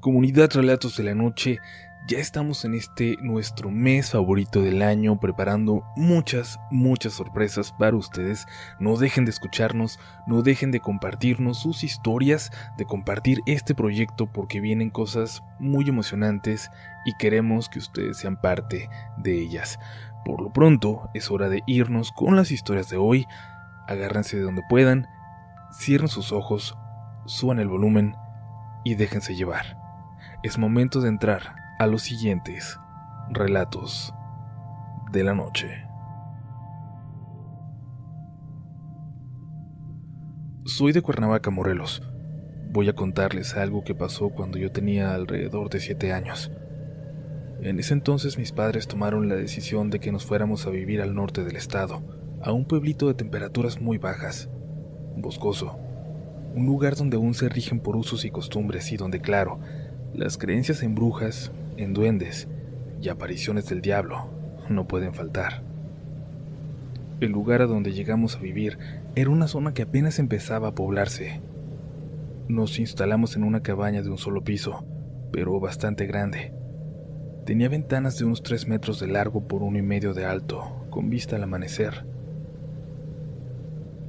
Comunidad 0.00 0.50
Relatos 0.54 0.96
de 0.96 1.04
la 1.04 1.14
Noche, 1.14 1.58
ya 2.08 2.18
estamos 2.18 2.64
en 2.64 2.72
este 2.72 3.18
nuestro 3.20 3.70
mes 3.70 4.12
favorito 4.12 4.62
del 4.62 4.80
año 4.80 5.20
preparando 5.20 5.84
muchas, 5.94 6.58
muchas 6.70 7.12
sorpresas 7.12 7.72
para 7.72 7.98
ustedes. 7.98 8.46
No 8.78 8.96
dejen 8.96 9.26
de 9.26 9.30
escucharnos, 9.30 9.98
no 10.26 10.40
dejen 10.40 10.70
de 10.70 10.80
compartirnos 10.80 11.60
sus 11.60 11.84
historias, 11.84 12.50
de 12.78 12.86
compartir 12.86 13.42
este 13.44 13.74
proyecto 13.74 14.26
porque 14.32 14.62
vienen 14.62 14.88
cosas 14.88 15.42
muy 15.58 15.86
emocionantes 15.86 16.70
y 17.04 17.12
queremos 17.18 17.68
que 17.68 17.80
ustedes 17.80 18.16
sean 18.16 18.40
parte 18.40 18.88
de 19.18 19.38
ellas. 19.38 19.78
Por 20.24 20.40
lo 20.40 20.50
pronto 20.50 21.10
es 21.12 21.30
hora 21.30 21.50
de 21.50 21.62
irnos 21.66 22.10
con 22.10 22.36
las 22.36 22.50
historias 22.50 22.88
de 22.88 22.96
hoy. 22.96 23.26
Agárrense 23.86 24.38
de 24.38 24.44
donde 24.44 24.62
puedan, 24.66 25.06
cierren 25.78 26.08
sus 26.08 26.32
ojos, 26.32 26.74
suban 27.26 27.58
el 27.58 27.68
volumen 27.68 28.16
y 28.82 28.94
déjense 28.94 29.36
llevar 29.36 29.79
es 30.42 30.56
momento 30.56 31.02
de 31.02 31.08
entrar 31.08 31.54
a 31.78 31.86
los 31.86 32.02
siguientes 32.02 32.78
relatos 33.30 34.14
de 35.12 35.22
la 35.22 35.34
noche. 35.34 35.84
Soy 40.64 40.92
de 40.92 41.02
Cuernavaca, 41.02 41.50
Morelos. 41.50 42.02
Voy 42.72 42.88
a 42.88 42.94
contarles 42.94 43.54
algo 43.54 43.84
que 43.84 43.94
pasó 43.94 44.30
cuando 44.30 44.56
yo 44.56 44.72
tenía 44.72 45.14
alrededor 45.14 45.68
de 45.68 45.80
siete 45.80 46.14
años. 46.14 46.50
En 47.60 47.78
ese 47.78 47.92
entonces 47.92 48.38
mis 48.38 48.52
padres 48.52 48.88
tomaron 48.88 49.28
la 49.28 49.34
decisión 49.34 49.90
de 49.90 50.00
que 50.00 50.10
nos 50.10 50.24
fuéramos 50.24 50.66
a 50.66 50.70
vivir 50.70 51.02
al 51.02 51.14
norte 51.14 51.44
del 51.44 51.56
estado, 51.56 52.02
a 52.42 52.52
un 52.52 52.64
pueblito 52.64 53.08
de 53.08 53.14
temperaturas 53.14 53.78
muy 53.82 53.98
bajas, 53.98 54.48
boscoso, 55.16 55.78
un 56.54 56.64
lugar 56.64 56.96
donde 56.96 57.18
aún 57.18 57.34
se 57.34 57.50
rigen 57.50 57.80
por 57.80 57.96
usos 57.96 58.24
y 58.24 58.30
costumbres 58.30 58.90
y 58.92 58.96
donde, 58.96 59.20
claro, 59.20 59.60
las 60.14 60.38
creencias 60.38 60.82
en 60.82 60.94
brujas, 60.94 61.52
en 61.76 61.94
duendes 61.94 62.48
y 63.00 63.08
apariciones 63.08 63.68
del 63.68 63.80
diablo 63.80 64.28
no 64.68 64.86
pueden 64.86 65.14
faltar. 65.14 65.62
El 67.20 67.32
lugar 67.32 67.62
a 67.62 67.66
donde 67.66 67.92
llegamos 67.92 68.36
a 68.36 68.40
vivir 68.40 68.78
era 69.14 69.30
una 69.30 69.46
zona 69.46 69.74
que 69.74 69.82
apenas 69.82 70.18
empezaba 70.18 70.68
a 70.68 70.74
poblarse. 70.74 71.40
Nos 72.48 72.78
instalamos 72.78 73.36
en 73.36 73.44
una 73.44 73.62
cabaña 73.62 74.02
de 74.02 74.10
un 74.10 74.18
solo 74.18 74.42
piso, 74.42 74.84
pero 75.30 75.60
bastante 75.60 76.06
grande. 76.06 76.52
Tenía 77.44 77.68
ventanas 77.68 78.18
de 78.18 78.24
unos 78.24 78.42
tres 78.42 78.66
metros 78.66 79.00
de 79.00 79.06
largo 79.06 79.46
por 79.46 79.62
uno 79.62 79.78
y 79.78 79.82
medio 79.82 80.14
de 80.14 80.24
alto, 80.24 80.86
con 80.90 81.10
vista 81.10 81.36
al 81.36 81.42
amanecer. 81.42 82.04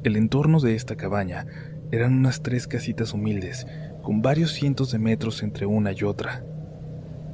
El 0.03 0.15
entorno 0.15 0.59
de 0.59 0.75
esta 0.75 0.95
cabaña 0.95 1.45
eran 1.91 2.13
unas 2.13 2.41
tres 2.41 2.67
casitas 2.67 3.13
humildes, 3.13 3.67
con 4.01 4.21
varios 4.21 4.51
cientos 4.51 4.91
de 4.91 4.99
metros 4.99 5.43
entre 5.43 5.65
una 5.65 5.91
y 5.91 6.03
otra. 6.03 6.43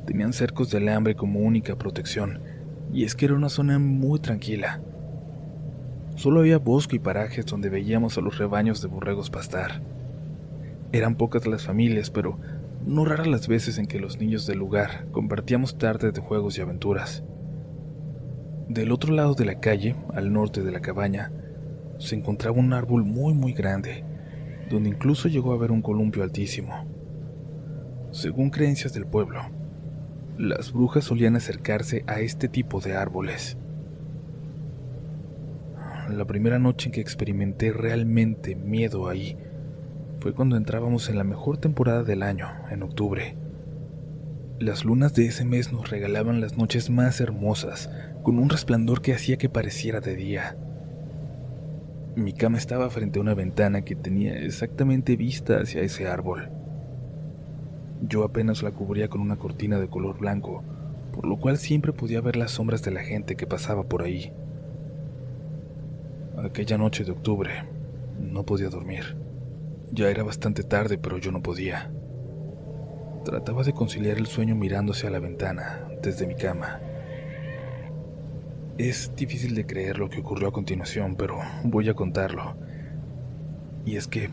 Tenían 0.06 0.34
cercos 0.34 0.70
de 0.70 0.78
alambre 0.78 1.16
como 1.16 1.40
única 1.40 1.76
protección, 1.78 2.40
y 2.94 3.04
es 3.04 3.16
que 3.16 3.26
era 3.26 3.36
una 3.36 3.50
zona 3.50 3.80
muy 3.80 4.20
tranquila. 4.20 4.82
Solo 6.16 6.40
había 6.40 6.58
bosque 6.58 6.96
y 6.96 7.00
parajes 7.00 7.46
donde 7.46 7.70
veíamos 7.70 8.18
a 8.18 8.22
los 8.22 8.38
rebaños 8.38 8.82
de 8.82 8.88
borregos 8.88 9.30
pastar. 9.30 9.82
Eran 10.92 11.16
pocas 11.16 11.46
las 11.46 11.66
familias, 11.66 12.10
pero 12.10 12.40
no 12.86 13.06
raras 13.06 13.28
las 13.28 13.48
veces 13.48 13.78
en 13.78 13.86
que 13.86 14.00
los 14.00 14.20
niños 14.20 14.48
del 14.48 14.60
lugar 14.60 15.08
compartíamos 15.12 15.78
tardes 15.78 16.14
de 16.14 16.22
juegos 16.22 16.58
y 16.58 16.62
aventuras. 16.62 17.24
Del 18.70 18.92
otro 18.92 19.14
lado 19.14 19.34
de 19.34 19.46
la 19.46 19.60
calle, 19.60 19.96
al 20.14 20.32
norte 20.32 20.64
de 20.64 20.72
la 20.72 20.80
cabaña, 20.80 21.32
se 22.00 22.16
encontraba 22.16 22.58
un 22.58 22.74
árbol 22.74 23.04
muy 23.04 23.34
muy 23.34 23.54
grande, 23.54 24.04
donde 24.70 24.90
incluso 24.90 25.28
llegó 25.28 25.52
a 25.52 25.56
haber 25.56 25.72
un 25.72 25.82
columpio 25.82 26.24
altísimo. 26.24 26.86
Según 28.12 28.50
creencias 28.50 28.94
del 28.94 29.06
pueblo, 29.06 29.42
las 30.38 30.72
brujas 30.72 31.06
solían 31.06 31.36
acercarse 31.36 32.04
a 32.08 32.20
este 32.20 32.48
tipo 32.48 32.80
de 32.80 32.96
árboles. 32.96 33.58
La 36.10 36.26
primera 36.26 36.58
noche 36.58 36.88
en 36.88 36.94
que 36.94 37.02
experimenté 37.02 37.74
realmente 37.74 38.56
miedo 38.56 39.10
ahí 39.10 39.38
fue 40.20 40.34
cuando 40.34 40.56
entrábamos 40.56 41.10
en 41.10 41.18
la 41.18 41.24
mejor 41.24 41.58
temporada 41.58 42.04
del 42.04 42.24
año, 42.24 42.48
en 42.72 42.84
octubre. 42.84 43.36
Las 44.60 44.86
lunas 44.86 45.14
de 45.14 45.28
ese 45.28 45.46
mes 45.46 45.72
nos 45.72 45.90
regalaban 45.90 46.42
las 46.42 46.58
noches 46.58 46.90
más 46.90 47.20
hermosas, 47.22 47.90
con 48.24 48.40
un 48.40 48.50
resplandor 48.50 49.02
que 49.02 49.14
hacía 49.14 49.38
que 49.38 49.50
pareciera 49.50 50.00
de 50.00 50.16
día. 50.16 50.58
Mi 52.18 52.34
cama 52.34 52.58
estaba 52.58 52.90
frente 52.90 53.20
a 53.20 53.22
una 53.22 53.36
ventana 53.36 53.84
que 53.84 53.96
tenía 53.96 54.40
exactamente 54.40 55.16
vista 55.16 55.60
hacia 55.60 55.84
ese 55.84 56.08
árbol. 56.08 56.50
Yo 58.02 58.24
apenas 58.24 58.64
la 58.64 58.72
cubría 58.72 59.08
con 59.08 59.22
una 59.22 59.36
cortina 59.36 59.80
de 59.80 59.88
color 59.88 60.18
blanco, 60.18 60.64
por 61.14 61.28
lo 61.28 61.38
cual 61.38 61.60
siempre 61.60 61.94
podía 61.94 62.20
ver 62.20 62.36
las 62.36 62.50
sombras 62.50 62.82
de 62.82 62.90
la 62.90 63.02
gente 63.02 63.36
que 63.36 63.46
pasaba 63.46 63.84
por 63.84 64.02
ahí. 64.02 64.34
Aquella 66.44 66.80
noche 66.80 67.04
de 67.04 67.12
octubre 67.12 67.52
no 68.20 68.42
podía 68.48 68.70
dormir. 68.70 69.16
Ya 69.92 70.10
era 70.10 70.24
bastante 70.24 70.64
tarde, 70.64 70.98
pero 70.98 71.20
yo 71.20 71.32
no 71.32 71.44
podía. 71.44 71.92
Trataba 73.26 73.62
de 73.62 73.74
conciliar 73.74 74.18
el 74.18 74.26
sueño 74.26 74.56
mirándose 74.56 75.06
a 75.06 75.12
la 75.12 75.20
ventana 75.20 75.88
desde 76.02 76.26
mi 76.26 76.34
cama. 76.34 76.80
Es 78.78 79.16
difícil 79.16 79.56
de 79.56 79.66
creer 79.66 79.98
lo 79.98 80.08
que 80.08 80.20
ocurrió 80.20 80.50
a 80.50 80.52
continuación, 80.52 81.16
pero 81.16 81.40
voy 81.64 81.90
a 81.90 81.96
contarlo. 81.96 82.56
Y 83.86 83.96
es 83.96 84.08
que... 84.08 84.30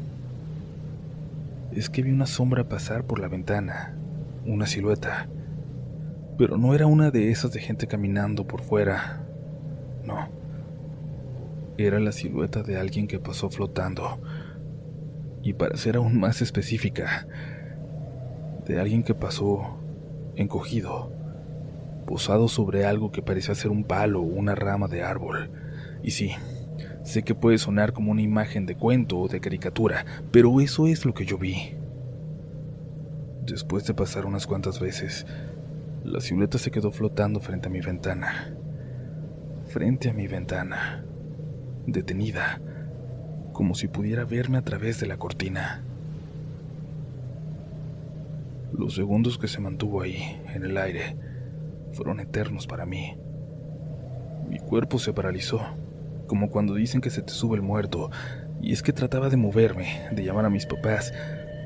Es 1.73 1.89
que 1.89 2.03
vi 2.03 2.11
una 2.11 2.27
sombra 2.27 2.69
pasar 2.69 3.05
por 3.05 3.21
la 3.21 3.29
ventana, 3.29 3.97
una 4.45 4.67
silueta. 4.67 5.29
Pero 6.37 6.59
no 6.59 6.75
era 6.75 6.87
una 6.87 7.11
de 7.11 7.31
esas 7.31 7.53
de 7.53 7.61
gente 7.61 7.87
caminando 7.87 8.47
por 8.47 8.61
fuera. 8.61 9.25
No. 10.05 10.29
Era 11.79 11.99
la 11.99 12.13
silueta 12.13 12.63
de 12.63 12.77
alguien 12.77 13.07
que 13.07 13.19
pasó 13.19 13.49
flotando. 13.49 14.21
Y 15.43 15.55
para 15.55 15.79
ser 15.79 15.97
aún 15.97 16.21
más 16.21 16.43
específica, 16.43 17.27
de 18.67 18.79
alguien 18.79 19.05
que 19.05 19.15
pasó 19.15 19.79
encogido 20.37 21.24
posado 22.05 22.49
sobre 22.49 22.87
algo 22.87 23.13
que 23.13 23.23
parecía 23.23 23.55
ser 23.55 23.71
un 23.71 23.85
palo 23.85 24.21
o 24.21 24.25
una 24.25 24.55
rama 24.55 24.89
de 24.89 25.03
árbol. 25.03 25.51
Y 26.03 26.11
sí, 26.13 26.33
sé 27.03 27.23
que 27.23 27.35
puede 27.35 27.59
sonar 27.59 27.93
como 27.93 28.13
una 28.13 28.23
imagen 28.23 28.67
de 28.67 28.77
cuento 28.77 29.19
o 29.19 29.29
de 29.29 29.41
caricatura, 29.41 30.05
pero 30.31 30.61
eso 30.61 30.87
es 30.87 31.05
lo 31.05 31.15
que 31.15 31.27
yo 31.27 31.39
vi. 31.39 31.75
Después 33.45 33.87
de 33.87 33.95
pasar 33.95 34.25
unas 34.27 34.47
cuantas 34.47 34.81
veces, 34.81 35.27
la 36.05 36.21
silueta 36.21 36.59
se 36.59 36.71
quedó 36.71 36.91
flotando 36.91 37.41
frente 37.41 37.69
a 37.69 37.71
mi 37.71 37.81
ventana. 37.81 38.55
Frente 39.69 40.11
a 40.11 40.15
mi 40.15 40.27
ventana. 40.27 41.05
Detenida, 41.87 42.61
como 43.53 43.75
si 43.75 43.89
pudiera 43.89 44.25
verme 44.25 44.59
a 44.59 44.63
través 44.63 45.01
de 45.01 45.07
la 45.07 45.17
cortina. 45.17 45.83
Los 48.73 48.95
segundos 48.95 49.39
que 49.39 49.49
se 49.49 49.61
mantuvo 49.61 50.03
ahí, 50.03 50.43
en 50.53 50.65
el 50.65 50.77
aire, 50.77 51.17
fueron 51.95 52.21
eternos 52.21 52.67
para 52.67 52.85
mí. 52.85 53.17
Mi 54.49 54.59
cuerpo 54.59 54.99
se 54.99 55.13
paralizó, 55.13 55.61
como 56.27 56.51
cuando 56.51 56.75
dicen 56.75 57.01
que 57.01 57.11
se 57.11 57.23
te 57.23 57.33
sube 57.33 57.57
el 57.57 57.63
muerto, 57.63 58.11
y 58.61 58.73
es 58.73 58.83
que 58.83 58.93
trataba 58.93 59.29
de 59.29 59.37
moverme, 59.37 60.09
de 60.13 60.25
llamar 60.25 60.45
a 60.45 60.51
mis 60.51 60.67
papás, 60.67 61.13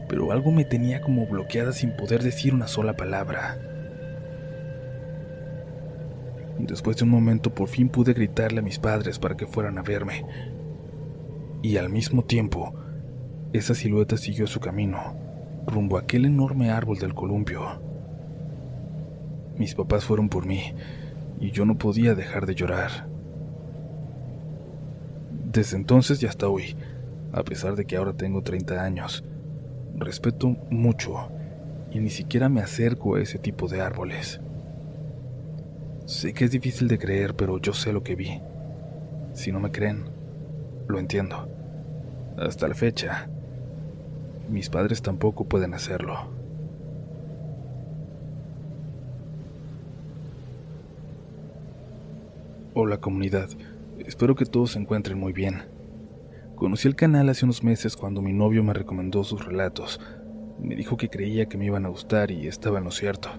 pero 0.09 0.33
algo 0.33 0.53
me 0.53 0.65
tenía 0.65 1.00
como 1.00 1.27
bloqueada 1.27 1.72
sin 1.72 1.97
poder 1.97 2.22
decir 2.22 2.55
una 2.55 2.67
sola 2.67 2.97
palabra. 2.97 3.59
Después 6.59 6.97
de 6.97 7.05
un 7.05 7.11
momento 7.11 7.55
por 7.55 7.69
fin 7.69 7.88
pude 7.88 8.15
gritarle 8.15 8.61
a 8.61 8.62
mis 8.62 8.78
padres 8.78 9.19
para 9.19 9.37
que 9.37 9.47
fueran 9.47 9.78
a 9.78 9.83
verme. 9.83 10.25
Y 11.62 11.77
al 11.77 11.88
mismo 11.88 12.25
tiempo, 12.25 12.75
esa 13.53 13.75
silueta 13.75 14.17
siguió 14.17 14.47
su 14.47 14.61
camino, 14.61 15.17
rumbo 15.67 15.97
a 15.97 16.00
aquel 16.00 16.25
enorme 16.25 16.71
árbol 16.71 16.99
del 16.99 17.15
columpio. 17.15 17.88
Mis 19.58 19.75
papás 19.75 20.05
fueron 20.05 20.28
por 20.28 20.46
mí 20.46 20.72
y 21.40 21.50
yo 21.50 21.64
no 21.64 21.76
podía 21.76 22.14
dejar 22.14 22.46
de 22.46 22.55
llorar. 22.55 23.08
Desde 25.44 25.76
entonces 25.76 26.22
y 26.22 26.26
hasta 26.26 26.49
hoy, 26.49 26.76
a 27.32 27.43
pesar 27.43 27.75
de 27.75 27.84
que 27.84 27.96
ahora 27.96 28.12
tengo 28.12 28.43
30 28.43 28.82
años, 28.82 29.25
respeto 29.96 30.56
mucho 30.70 31.31
y 31.90 31.99
ni 31.99 32.10
siquiera 32.10 32.49
me 32.49 32.60
acerco 32.60 33.16
a 33.16 33.20
ese 33.20 33.38
tipo 33.38 33.66
de 33.66 33.81
árboles. 33.81 34.40
Sé 36.06 36.32
que 36.32 36.44
es 36.44 36.50
difícil 36.50 36.88
de 36.88 36.99
creer, 36.99 37.34
pero 37.34 37.58
yo 37.58 37.72
sé 37.72 37.93
lo 37.93 38.02
que 38.02 38.14
vi. 38.14 38.40
Si 39.32 39.52
no 39.52 39.61
me 39.61 39.70
creen, 39.70 40.04
lo 40.87 40.99
entiendo. 40.99 41.49
Hasta 42.38 42.69
la 42.69 42.75
fecha, 42.75 43.28
mis 44.49 44.70
padres 44.70 45.02
tampoco 45.02 45.44
pueden 45.44 45.75
hacerlo. 45.75 46.38
Hola 52.80 52.98
comunidad, 52.98 53.48
espero 53.98 54.36
que 54.36 54.44
todos 54.44 54.70
se 54.70 54.78
encuentren 54.78 55.19
muy 55.19 55.32
bien. 55.32 55.64
Conocí 56.54 56.86
el 56.86 56.94
canal 56.94 57.28
hace 57.28 57.44
unos 57.44 57.64
meses 57.64 57.96
cuando 57.96 58.22
mi 58.22 58.32
novio 58.32 58.62
me 58.62 58.72
recomendó 58.72 59.25
sus 59.25 59.44
relatos, 59.44 60.00
Me 60.60 60.76
dijo 60.76 60.96
que 60.96 61.08
creía 61.08 61.46
que 61.46 61.58
me 61.58 61.64
iban 61.64 61.86
a 61.86 61.88
gustar 61.88 62.30
y 62.30 62.46
estaba 62.46 62.78
en 62.78 62.84
lo 62.84 62.92
cierto. 62.92 63.30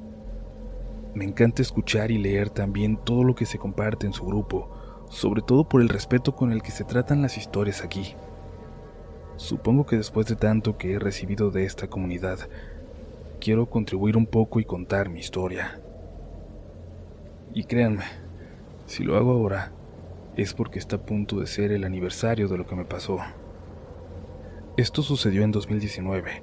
Me 1.13 1.23
encanta 1.23 1.61
escuchar 1.61 2.11
y 2.11 2.17
leer 2.17 2.49
también 2.49 2.97
todo 2.97 3.23
lo 3.23 3.33
que 3.33 3.45
se 3.45 3.57
comparte 3.57 4.05
en 4.05 4.11
su 4.11 4.25
grupo, 4.25 4.71
sobre 5.09 5.41
todo 5.41 5.69
por 5.69 5.79
el 5.79 5.87
respeto 5.87 6.35
con 6.35 6.51
el 6.51 6.61
que 6.61 6.71
se 6.71 6.83
tratan 6.83 7.21
las 7.21 7.37
historias 7.37 7.81
aquí. 7.81 8.15
Supongo 9.37 9.85
que 9.85 9.95
después 9.95 10.27
de 10.27 10.35
tanto 10.35 10.77
que 10.77 10.95
he 10.95 10.99
recibido 10.99 11.49
de 11.49 11.63
esta 11.63 11.87
comunidad, 11.87 12.39
quiero 13.39 13.69
contribuir 13.69 14.17
un 14.17 14.25
poco 14.25 14.59
y 14.59 14.65
contar 14.65 15.07
mi 15.07 15.21
historia. 15.21 15.79
Y 17.53 17.63
créanme, 17.63 18.03
si 18.89 19.03
lo 19.03 19.17
hago 19.17 19.33
ahora, 19.33 19.71
es 20.35 20.55
porque 20.55 20.79
está 20.79 20.95
a 20.95 21.05
punto 21.05 21.39
de 21.39 21.45
ser 21.45 21.71
el 21.71 21.83
aniversario 21.83 22.47
de 22.47 22.57
lo 22.57 22.65
que 22.65 22.75
me 22.75 22.85
pasó. 22.85 23.19
Esto 24.77 25.03
sucedió 25.03 25.43
en 25.43 25.51
2019. 25.51 26.41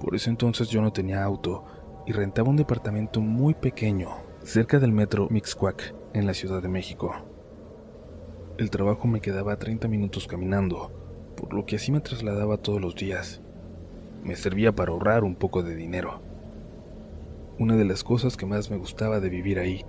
Por 0.00 0.14
ese 0.14 0.30
entonces 0.30 0.70
yo 0.70 0.80
no 0.80 0.90
tenía 0.90 1.22
auto 1.22 1.66
y 2.06 2.12
rentaba 2.12 2.48
un 2.48 2.56
departamento 2.56 3.20
muy 3.20 3.52
pequeño 3.52 4.08
cerca 4.42 4.78
del 4.78 4.92
metro 4.92 5.28
Mixcuac 5.28 5.94
en 6.14 6.26
la 6.26 6.32
Ciudad 6.32 6.62
de 6.62 6.70
México. 6.70 7.14
El 8.56 8.70
trabajo 8.70 9.06
me 9.06 9.20
quedaba 9.20 9.52
a 9.52 9.58
30 9.58 9.86
minutos 9.86 10.26
caminando, 10.26 10.90
por 11.36 11.52
lo 11.52 11.66
que 11.66 11.76
así 11.76 11.92
me 11.92 12.00
trasladaba 12.00 12.56
todos 12.56 12.80
los 12.80 12.94
días. 12.94 13.42
Me 14.24 14.34
servía 14.34 14.74
para 14.74 14.92
ahorrar 14.92 15.24
un 15.24 15.34
poco 15.34 15.62
de 15.62 15.76
dinero. 15.76 16.22
Una 17.58 17.76
de 17.76 17.84
las 17.84 18.02
cosas 18.02 18.38
que 18.38 18.46
más 18.46 18.70
me 18.70 18.78
gustaba 18.78 19.20
de 19.20 19.28
vivir 19.28 19.58
ahí 19.58 19.84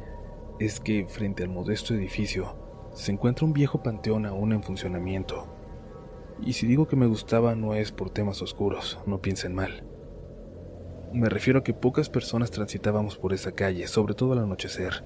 es 0.60 0.80
que 0.80 1.06
frente 1.08 1.44
al 1.44 1.50
modesto 1.50 1.94
edificio 1.94 2.56
se 2.94 3.12
encuentra 3.12 3.46
un 3.46 3.54
viejo 3.54 3.82
panteón 3.82 4.26
aún 4.26 4.52
en 4.52 4.64
funcionamiento. 4.64 5.48
Y 6.42 6.54
si 6.54 6.68
digo 6.68 6.88
que 6.88 6.96
me 6.96 7.08
gustaba 7.08 7.56
no 7.56 7.74
es 7.74 7.92
por 7.92 8.10
temas 8.10 8.42
oscuros, 8.42 9.00
no 9.06 9.22
piensen 9.22 9.54
mal. 9.54 9.84
Me 11.14 11.30
refiero 11.30 11.60
a 11.60 11.64
que 11.64 11.74
pocas 11.74 12.10
personas 12.10 12.52
transitábamos 12.52 13.18
por 13.18 13.34
esa 13.34 13.52
calle, 13.52 13.88
sobre 13.88 14.14
todo 14.14 14.34
al 14.34 14.40
anochecer. 14.40 15.04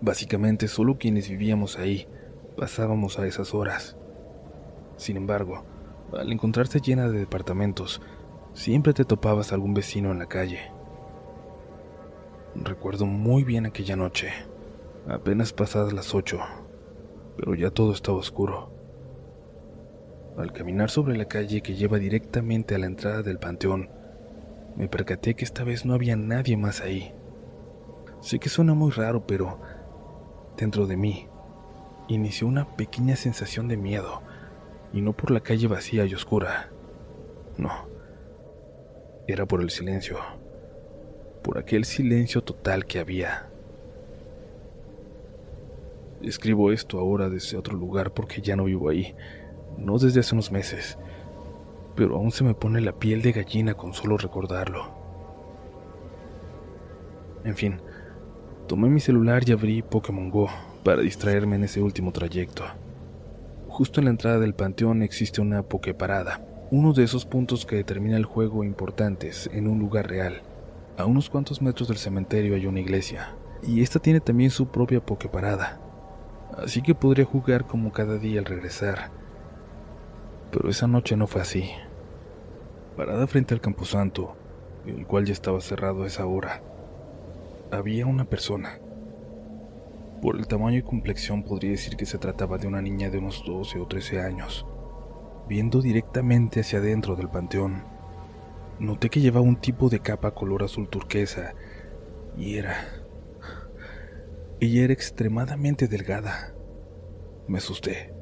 Básicamente 0.00 0.68
solo 0.68 0.98
quienes 0.98 1.28
vivíamos 1.28 1.78
ahí 1.78 2.08
pasábamos 2.56 3.18
a 3.18 3.26
esas 3.26 3.54
horas. 3.54 3.96
Sin 4.96 5.16
embargo, 5.16 5.64
al 6.12 6.30
encontrarse 6.32 6.80
llena 6.80 7.08
de 7.08 7.18
departamentos, 7.18 8.02
siempre 8.52 8.92
te 8.92 9.04
topabas 9.04 9.52
algún 9.52 9.74
vecino 9.74 10.10
en 10.10 10.18
la 10.18 10.26
calle. 10.26 10.60
Recuerdo 12.54 13.06
muy 13.06 13.44
bien 13.44 13.64
aquella 13.64 13.96
noche, 13.96 14.30
apenas 15.08 15.52
pasadas 15.52 15.92
las 15.92 16.14
ocho, 16.14 16.40
pero 17.36 17.54
ya 17.54 17.70
todo 17.70 17.92
estaba 17.92 18.18
oscuro. 18.18 18.72
Al 20.36 20.52
caminar 20.52 20.90
sobre 20.90 21.16
la 21.16 21.26
calle 21.26 21.62
que 21.62 21.74
lleva 21.74 21.98
directamente 21.98 22.74
a 22.74 22.78
la 22.78 22.86
entrada 22.86 23.22
del 23.22 23.38
panteón, 23.38 23.90
me 24.76 24.88
percaté 24.88 25.34
que 25.34 25.44
esta 25.44 25.64
vez 25.64 25.84
no 25.84 25.94
había 25.94 26.16
nadie 26.16 26.56
más 26.56 26.80
ahí. 26.80 27.12
Sé 28.20 28.38
que 28.38 28.48
suena 28.48 28.74
muy 28.74 28.90
raro, 28.92 29.26
pero 29.26 29.60
dentro 30.56 30.86
de 30.86 30.96
mí 30.96 31.28
inició 32.08 32.46
una 32.46 32.76
pequeña 32.76 33.16
sensación 33.16 33.68
de 33.68 33.76
miedo, 33.76 34.22
y 34.92 35.00
no 35.00 35.12
por 35.12 35.30
la 35.30 35.40
calle 35.40 35.66
vacía 35.66 36.04
y 36.06 36.14
oscura. 36.14 36.70
No, 37.58 37.70
era 39.26 39.46
por 39.46 39.60
el 39.60 39.70
silencio, 39.70 40.18
por 41.42 41.58
aquel 41.58 41.84
silencio 41.84 42.42
total 42.42 42.86
que 42.86 42.98
había. 42.98 43.50
Escribo 46.22 46.70
esto 46.70 47.00
ahora 47.00 47.28
desde 47.28 47.56
otro 47.56 47.76
lugar 47.76 48.12
porque 48.12 48.40
ya 48.40 48.54
no 48.54 48.64
vivo 48.64 48.88
ahí, 48.88 49.16
no 49.76 49.98
desde 49.98 50.20
hace 50.20 50.36
unos 50.36 50.52
meses, 50.52 50.96
pero 51.96 52.14
aún 52.14 52.30
se 52.30 52.44
me 52.44 52.54
pone 52.54 52.80
la 52.80 52.92
piel 52.92 53.22
de 53.22 53.32
gallina 53.32 53.74
con 53.74 53.92
solo 53.92 54.16
recordarlo. 54.16 54.94
En 57.44 57.56
fin, 57.56 57.80
tomé 58.68 58.88
mi 58.88 59.00
celular 59.00 59.42
y 59.44 59.50
abrí 59.50 59.82
Pokémon 59.82 60.30
Go 60.30 60.48
para 60.84 61.02
distraerme 61.02 61.56
en 61.56 61.64
ese 61.64 61.82
último 61.82 62.12
trayecto. 62.12 62.62
Justo 63.66 64.00
en 64.00 64.04
la 64.04 64.12
entrada 64.12 64.38
del 64.38 64.54
panteón 64.54 65.02
existe 65.02 65.40
una 65.40 65.64
Poképarada, 65.64 66.40
uno 66.70 66.92
de 66.92 67.02
esos 67.02 67.26
puntos 67.26 67.66
que 67.66 67.74
determina 67.74 68.16
el 68.16 68.26
juego 68.26 68.62
importantes 68.62 69.50
en 69.52 69.66
un 69.66 69.80
lugar 69.80 70.08
real. 70.08 70.42
A 70.96 71.06
unos 71.06 71.28
cuantos 71.28 71.60
metros 71.60 71.88
del 71.88 71.96
cementerio 71.96 72.54
hay 72.54 72.66
una 72.66 72.78
iglesia, 72.78 73.34
y 73.66 73.82
esta 73.82 73.98
tiene 73.98 74.20
también 74.20 74.50
su 74.50 74.68
propia 74.68 75.04
Poképarada 75.04 75.81
así 76.58 76.82
que 76.82 76.94
podría 76.94 77.24
jugar 77.24 77.66
como 77.66 77.92
cada 77.92 78.18
día 78.18 78.40
al 78.40 78.46
regresar. 78.46 79.10
Pero 80.50 80.68
esa 80.68 80.86
noche 80.86 81.16
no 81.16 81.26
fue 81.26 81.40
así. 81.40 81.70
Parada 82.96 83.26
frente 83.26 83.54
al 83.54 83.60
camposanto, 83.60 84.36
el 84.86 85.06
cual 85.06 85.24
ya 85.24 85.32
estaba 85.32 85.60
cerrado 85.60 86.02
a 86.02 86.06
esa 86.06 86.26
hora, 86.26 86.62
había 87.70 88.06
una 88.06 88.24
persona. 88.24 88.78
Por 90.20 90.36
el 90.36 90.46
tamaño 90.46 90.78
y 90.78 90.82
complexión 90.82 91.42
podría 91.42 91.72
decir 91.72 91.96
que 91.96 92.06
se 92.06 92.18
trataba 92.18 92.58
de 92.58 92.66
una 92.66 92.82
niña 92.82 93.10
de 93.10 93.18
unos 93.18 93.42
12 93.46 93.80
o 93.80 93.86
13 93.86 94.20
años, 94.20 94.66
viendo 95.48 95.80
directamente 95.80 96.60
hacia 96.60 96.78
adentro 96.78 97.16
del 97.16 97.28
panteón. 97.28 97.82
Noté 98.78 99.08
que 99.10 99.20
llevaba 99.20 99.46
un 99.46 99.56
tipo 99.56 99.88
de 99.88 100.00
capa 100.00 100.32
color 100.32 100.64
azul 100.64 100.88
turquesa 100.88 101.54
y 102.36 102.56
era 102.56 103.01
ella 104.62 104.84
era 104.84 104.92
extremadamente 104.92 105.88
delgada. 105.88 106.54
Me 107.48 107.58
asusté. 107.58 108.14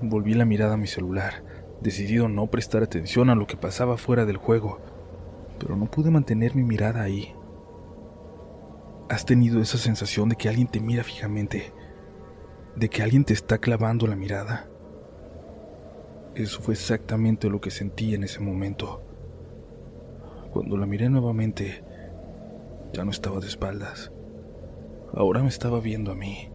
Volví 0.00 0.32
la 0.32 0.46
mirada 0.46 0.72
a 0.72 0.78
mi 0.78 0.86
celular, 0.86 1.44
decidido 1.82 2.28
no 2.30 2.46
prestar 2.46 2.82
atención 2.82 3.28
a 3.28 3.34
lo 3.34 3.46
que 3.46 3.58
pasaba 3.58 3.98
fuera 3.98 4.24
del 4.24 4.38
juego, 4.38 4.80
pero 5.58 5.76
no 5.76 5.84
pude 5.90 6.10
mantener 6.10 6.54
mi 6.54 6.62
mirada 6.62 7.02
ahí. 7.02 7.34
¿Has 9.10 9.26
tenido 9.26 9.60
esa 9.60 9.76
sensación 9.76 10.30
de 10.30 10.36
que 10.36 10.48
alguien 10.48 10.66
te 10.66 10.80
mira 10.80 11.04
fijamente? 11.04 11.74
¿De 12.74 12.88
que 12.88 13.02
alguien 13.02 13.26
te 13.26 13.34
está 13.34 13.58
clavando 13.58 14.06
la 14.06 14.16
mirada? 14.16 14.70
Eso 16.34 16.62
fue 16.62 16.72
exactamente 16.72 17.50
lo 17.50 17.60
que 17.60 17.70
sentí 17.70 18.14
en 18.14 18.24
ese 18.24 18.40
momento. 18.40 19.02
Cuando 20.54 20.78
la 20.78 20.86
miré 20.86 21.10
nuevamente, 21.10 21.84
ya 22.94 23.04
no 23.04 23.10
estaba 23.10 23.40
de 23.40 23.48
espaldas 23.48 24.10
ahora 25.16 25.42
me 25.42 25.48
estaba 25.48 25.80
viendo 25.80 26.12
a 26.12 26.14
mí. 26.14 26.50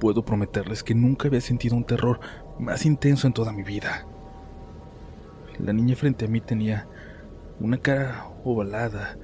Puedo 0.00 0.24
prometerles 0.24 0.82
que 0.82 0.94
nunca 0.94 1.28
había 1.28 1.40
sentido 1.40 1.76
un 1.76 1.84
terror 1.84 2.20
más 2.58 2.84
intenso 2.84 3.26
en 3.26 3.32
toda 3.32 3.52
mi 3.52 3.62
vida. 3.62 4.06
La 5.58 5.72
niña 5.72 5.96
frente 5.96 6.26
a 6.26 6.28
mí 6.28 6.40
tenía 6.40 6.86
una 7.60 7.78
cara 7.78 8.30
ovalada, 8.44 9.16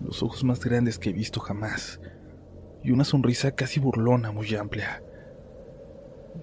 los 0.00 0.22
ojos 0.22 0.44
más 0.44 0.64
grandes 0.64 0.98
que 0.98 1.10
he 1.10 1.12
visto 1.12 1.40
jamás, 1.40 2.00
y 2.82 2.92
una 2.92 3.04
sonrisa 3.04 3.52
casi 3.52 3.80
burlona 3.80 4.30
muy 4.30 4.54
amplia. 4.54 5.02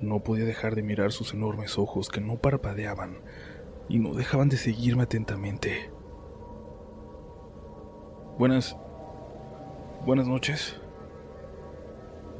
No 0.02 0.22
podía 0.24 0.46
dejar 0.46 0.76
de 0.76 0.84
mirar 0.84 1.12
sus 1.12 1.34
enormes 1.34 1.78
ojos 1.78 2.10
que 2.10 2.22
no 2.22 2.38
parpadeaban 2.40 3.20
y 3.88 4.00
no 4.00 4.14
dejaban 4.14 4.50
de 4.50 4.58
seguirme 4.58 5.04
atentamente. 5.04 5.92
Buenas, 8.38 8.78
Buenas 10.04 10.28
noches. 10.28 10.82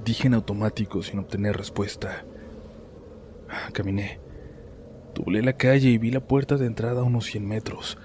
Dije 0.04 0.26
en 0.26 0.34
automático 0.34 1.04
sin 1.04 1.20
obtener 1.20 1.56
respuesta. 1.56 2.26
Caminé. 3.72 4.20
Doblé 5.14 5.44
la 5.44 5.54
calle 5.54 5.90
y 5.90 6.00
vi 6.00 6.10
la 6.10 6.22
puerta 6.22 6.58
de 6.58 6.66
entrada 6.66 7.02
a 7.02 7.04
unos 7.04 7.26
100 7.26 7.48
metros. 7.48 8.00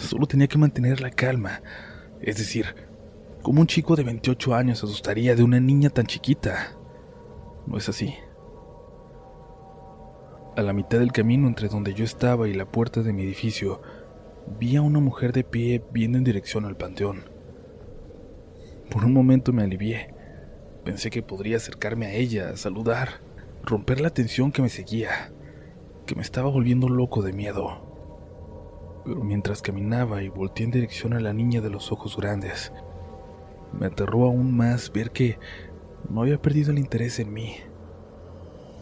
Solo 0.00 0.26
tenía 0.26 0.46
que 0.46 0.56
mantener 0.56 1.02
la 1.02 1.10
calma. 1.10 1.60
Es 2.22 2.38
decir, 2.38 2.74
¿cómo 3.42 3.60
un 3.60 3.66
chico 3.66 3.94
de 3.94 4.04
28 4.04 4.54
años 4.54 4.82
asustaría 4.82 5.36
de 5.36 5.42
una 5.42 5.60
niña 5.60 5.90
tan 5.90 6.06
chiquita? 6.06 6.74
No 7.66 7.76
es 7.76 7.90
así. 7.90 8.14
A 10.56 10.62
la 10.62 10.72
mitad 10.72 10.98
del 10.98 11.12
camino 11.12 11.46
entre 11.46 11.68
donde 11.68 11.92
yo 11.92 12.06
estaba 12.06 12.48
y 12.48 12.54
la 12.54 12.64
puerta 12.64 13.02
de 13.02 13.12
mi 13.12 13.24
edificio, 13.24 13.82
vi 14.58 14.76
a 14.76 14.82
una 14.82 14.98
mujer 14.98 15.34
de 15.34 15.44
pie 15.44 15.84
viendo 15.92 16.16
en 16.16 16.24
dirección 16.24 16.64
al 16.64 16.78
panteón. 16.78 17.37
Por 18.90 19.04
un 19.04 19.12
momento 19.12 19.52
me 19.52 19.62
alivié. 19.62 20.14
Pensé 20.84 21.10
que 21.10 21.22
podría 21.22 21.58
acercarme 21.58 22.06
a 22.06 22.14
ella, 22.14 22.56
saludar, 22.56 23.20
romper 23.62 24.00
la 24.00 24.10
tensión 24.10 24.50
que 24.50 24.62
me 24.62 24.70
seguía, 24.70 25.30
que 26.06 26.14
me 26.14 26.22
estaba 26.22 26.48
volviendo 26.48 26.88
loco 26.88 27.22
de 27.22 27.34
miedo. 27.34 29.02
Pero 29.04 29.22
mientras 29.22 29.60
caminaba 29.60 30.22
y 30.22 30.30
volteé 30.30 30.64
en 30.64 30.70
dirección 30.70 31.12
a 31.12 31.20
la 31.20 31.34
niña 31.34 31.60
de 31.60 31.68
los 31.68 31.92
ojos 31.92 32.16
grandes, 32.16 32.72
me 33.78 33.86
aterró 33.86 34.24
aún 34.24 34.56
más 34.56 34.90
ver 34.90 35.10
que 35.10 35.38
no 36.08 36.22
había 36.22 36.40
perdido 36.40 36.70
el 36.70 36.78
interés 36.78 37.18
en 37.18 37.32
mí. 37.32 37.56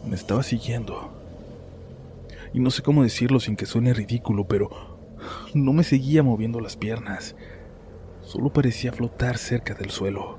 Me 0.07 0.15
estaba 0.15 0.43
siguiendo. 0.43 1.11
Y 2.53 2.61
no 2.61 2.71
sé 2.71 2.81
cómo 2.81 3.03
decirlo 3.03 3.41
sin 3.41 3.57
que 3.57 3.65
suene 3.65 3.93
ridículo, 3.93 4.47
pero 4.47 4.69
no 5.53 5.73
me 5.73 5.83
seguía 5.83 6.23
moviendo 6.23 6.61
las 6.61 6.77
piernas 6.77 7.35
solo 8.27 8.49
parecía 8.49 8.91
flotar 8.91 9.37
cerca 9.37 9.73
del 9.73 9.89
suelo. 9.89 10.37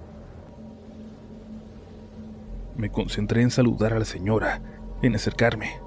Me 2.77 2.91
concentré 2.91 3.41
en 3.41 3.51
saludar 3.51 3.95
a 3.95 3.99
la 3.99 4.05
señora, 4.05 4.61
en 5.01 5.15
acercarme. 5.15 5.81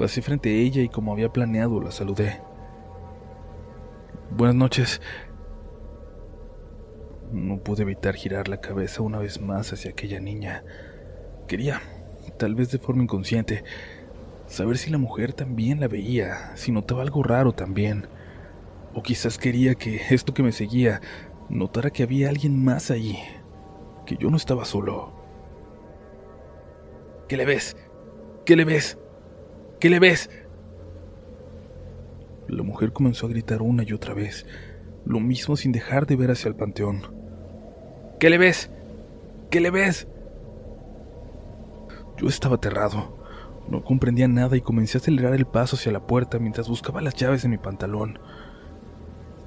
Pasé 0.00 0.20
frente 0.20 0.48
a 0.48 0.52
ella 0.52 0.82
y 0.82 0.88
como 0.88 1.12
había 1.12 1.32
planeado 1.32 1.80
la 1.80 1.92
saludé. 1.92 2.40
Buenas 4.36 4.56
noches. 4.56 5.00
No 7.30 7.58
pude 7.58 7.82
evitar 7.82 8.16
girar 8.16 8.48
la 8.48 8.60
cabeza 8.60 9.02
una 9.02 9.20
vez 9.20 9.40
más 9.40 9.72
hacia 9.72 9.92
aquella 9.92 10.18
niña. 10.18 10.64
Quería, 11.46 11.82
tal 12.36 12.56
vez 12.56 12.72
de 12.72 12.78
forma 12.78 13.04
inconsciente, 13.04 13.62
saber 14.48 14.76
si 14.76 14.90
la 14.90 14.98
mujer 14.98 15.34
también 15.34 15.78
la 15.78 15.86
veía, 15.86 16.56
si 16.56 16.72
notaba 16.72 17.02
algo 17.02 17.22
raro 17.22 17.52
también. 17.52 18.08
O 18.94 19.02
quizás 19.02 19.38
quería 19.38 19.74
que 19.74 20.00
esto 20.10 20.32
que 20.34 20.42
me 20.42 20.52
seguía 20.52 21.00
notara 21.48 21.90
que 21.90 22.02
había 22.02 22.28
alguien 22.28 22.64
más 22.64 22.90
allí, 22.90 23.18
que 24.06 24.16
yo 24.16 24.30
no 24.30 24.36
estaba 24.36 24.64
solo. 24.64 25.12
¿Qué 27.28 27.36
le 27.36 27.44
ves? 27.44 27.76
¿Qué 28.44 28.56
le 28.56 28.64
ves? 28.64 28.98
¿Qué 29.80 29.90
le 29.90 29.98
ves? 29.98 30.30
La 32.48 32.62
mujer 32.62 32.92
comenzó 32.92 33.26
a 33.26 33.30
gritar 33.30 33.62
una 33.62 33.82
y 33.82 33.92
otra 33.92 34.14
vez, 34.14 34.46
lo 35.04 35.18
mismo 35.20 35.56
sin 35.56 35.72
dejar 35.72 36.06
de 36.06 36.16
ver 36.16 36.30
hacia 36.30 36.48
el 36.48 36.54
panteón. 36.54 37.02
¿Qué 38.20 38.30
le 38.30 38.38
ves? 38.38 38.70
¿Qué 39.50 39.60
le 39.60 39.70
ves? 39.70 40.06
Yo 42.16 42.28
estaba 42.28 42.56
aterrado. 42.56 43.18
No 43.68 43.82
comprendía 43.82 44.28
nada 44.28 44.56
y 44.56 44.60
comencé 44.60 44.98
a 44.98 45.00
acelerar 45.00 45.34
el 45.34 45.46
paso 45.46 45.76
hacia 45.76 45.90
la 45.90 46.06
puerta 46.06 46.38
mientras 46.38 46.68
buscaba 46.68 47.00
las 47.00 47.14
llaves 47.14 47.44
en 47.44 47.50
mi 47.50 47.58
pantalón. 47.58 48.18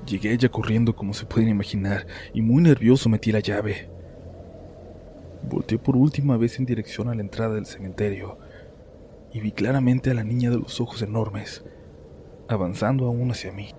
Llegué 0.07 0.31
ella 0.31 0.47
corriendo 0.47 0.95
como 0.95 1.13
se 1.13 1.25
pueden 1.25 1.49
imaginar 1.49 2.07
y 2.33 2.41
muy 2.41 2.63
nervioso 2.63 3.09
metí 3.09 3.33
la 3.33 3.41
llave. 3.41 3.89
Volteé 5.43 5.77
por 5.77 5.97
última 5.97 6.37
vez 6.37 6.59
en 6.59 6.65
dirección 6.65 7.09
a 7.09 7.13
la 7.13 7.21
entrada 7.21 7.55
del 7.55 7.65
cementerio 7.65 8.37
y 9.33 9.41
vi 9.41 9.51
claramente 9.51 10.09
a 10.09 10.13
la 10.13 10.23
niña 10.23 10.49
de 10.49 10.59
los 10.59 10.79
ojos 10.79 11.01
enormes, 11.01 11.65
avanzando 12.47 13.05
aún 13.05 13.31
hacia 13.31 13.51
mí, 13.51 13.73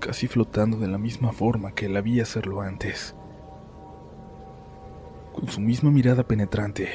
casi 0.00 0.26
flotando 0.26 0.76
de 0.76 0.88
la 0.88 0.98
misma 0.98 1.32
forma 1.32 1.74
que 1.74 1.88
la 1.88 2.02
vi 2.02 2.20
hacerlo 2.20 2.60
antes, 2.60 3.16
con 5.32 5.48
su 5.48 5.62
misma 5.62 5.90
mirada 5.90 6.28
penetrante, 6.28 6.90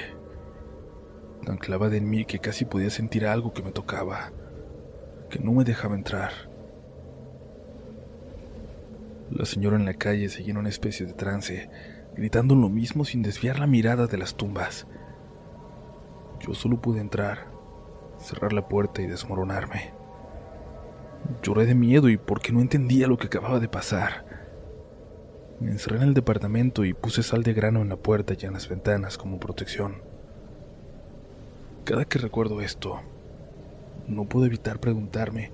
tan 1.44 1.58
clavada 1.58 1.96
en 1.96 2.08
mí 2.08 2.26
que 2.26 2.38
casi 2.38 2.66
podía 2.66 2.92
sentir 2.92 3.26
algo 3.26 3.52
que 3.52 3.64
me 3.64 3.72
tocaba, 3.72 4.32
que 5.32 5.40
no 5.40 5.54
me 5.54 5.64
dejaba 5.64 5.96
entrar. 5.96 6.51
La 9.32 9.46
señora 9.46 9.78
en 9.78 9.86
la 9.86 9.94
calle 9.94 10.28
seguía 10.28 10.52
en 10.52 10.58
una 10.58 10.68
especie 10.68 11.06
de 11.06 11.14
trance, 11.14 11.70
gritando 12.16 12.54
lo 12.54 12.68
mismo 12.68 13.06
sin 13.06 13.22
desviar 13.22 13.60
la 13.60 13.68
mirada 13.68 14.08
de 14.08 14.18
las 14.18 14.36
tumbas. 14.36 14.88
Yo 16.42 16.54
solo 16.54 16.82
pude 16.82 17.00
entrar, 17.00 17.48
cerrar 18.18 18.52
la 18.52 18.68
puerta 18.68 19.02
y 19.02 19.08
desmoronarme. 19.08 19.94
Lloré 21.44 21.66
de 21.66 21.76
miedo 21.76 22.10
y 22.10 22.18
porque 22.18 22.52
no 22.52 22.60
entendía 22.60 23.08
lo 23.08 23.18
que 23.18 23.28
acababa 23.28 23.62
de 23.62 23.70
pasar. 23.70 24.26
Me 25.62 25.72
encerré 25.72 25.98
en 25.98 26.04
el 26.04 26.14
departamento 26.14 26.84
y 26.84 26.94
puse 26.94 27.24
sal 27.24 27.44
de 27.44 27.54
grano 27.54 27.82
en 27.82 27.88
la 27.88 27.96
puerta 27.96 28.34
y 28.38 28.46
en 28.46 28.54
las 28.54 28.68
ventanas 28.68 29.18
como 29.18 29.40
protección. 29.40 30.02
Cada 31.86 32.04
que 32.04 32.20
recuerdo 32.20 32.60
esto, 32.60 33.00
no 34.08 34.26
puedo 34.26 34.46
evitar 34.46 34.80
preguntarme 34.82 35.52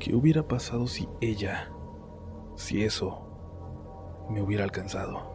qué 0.00 0.14
hubiera 0.14 0.48
pasado 0.48 0.88
si 0.88 1.06
ella, 1.20 1.70
si 2.62 2.84
eso, 2.84 4.26
me 4.30 4.40
hubiera 4.40 4.64
alcanzado. 4.64 5.32